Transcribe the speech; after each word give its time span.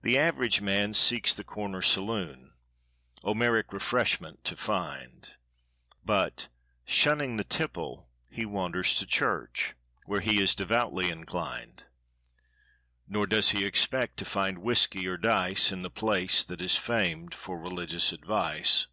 The 0.00 0.16
Average 0.16 0.62
Man 0.62 0.94
seeks 0.94 1.34
the 1.34 1.44
corner 1.44 1.82
saloonOmeric 1.82 3.74
refreshment 3.74 4.42
to 4.44 4.56
find; 4.56 5.34
But, 6.02 6.48
shunning 6.86 7.36
the 7.36 7.44
tipple, 7.44 8.08
he 8.30 8.46
wanders 8.46 8.94
to 8.94 9.04
churchWhere 9.06 10.22
he 10.22 10.42
is 10.42 10.54
devoutly 10.54 11.10
inclined—Nor 11.10 13.26
does 13.26 13.50
he 13.50 13.66
expect 13.66 14.16
to 14.16 14.24
find 14.24 14.62
whiskey 14.62 15.06
or 15.06 15.18
diceIn 15.18 15.82
the 15.82 15.90
place 15.90 16.42
that 16.42 16.62
is 16.62 16.78
famed 16.78 17.34
for 17.34 17.58
religious 17.60 18.14
advice. 18.14 18.86